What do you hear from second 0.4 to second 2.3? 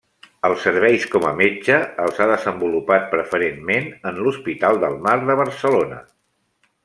Els serveis com a metge els ha